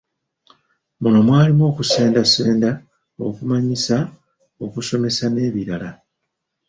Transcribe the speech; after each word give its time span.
Muno 1.01 1.19
mwalimu 1.27 1.63
okusendasenda, 1.71 2.69
okumanyisa, 3.25 3.97
okusomesa 4.65 5.25
n’ebirala. 5.29 5.91